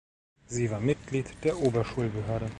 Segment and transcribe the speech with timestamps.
[0.47, 2.49] Sie war Mitglied der Oberschulbehörde.